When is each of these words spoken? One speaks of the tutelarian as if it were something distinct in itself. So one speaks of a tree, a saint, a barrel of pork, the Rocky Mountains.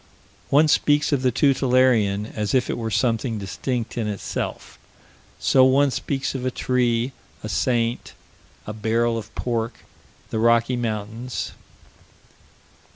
One 0.49 0.67
speaks 0.67 1.11
of 1.11 1.21
the 1.21 1.29
tutelarian 1.31 2.25
as 2.33 2.55
if 2.55 2.71
it 2.71 2.77
were 2.79 2.89
something 2.89 3.37
distinct 3.37 3.99
in 3.99 4.07
itself. 4.07 4.79
So 5.37 5.63
one 5.63 5.91
speaks 5.91 6.33
of 6.33 6.43
a 6.43 6.49
tree, 6.49 7.11
a 7.43 7.49
saint, 7.49 8.13
a 8.65 8.73
barrel 8.73 9.15
of 9.15 9.29
pork, 9.35 9.85
the 10.31 10.39
Rocky 10.39 10.75
Mountains. 10.75 11.51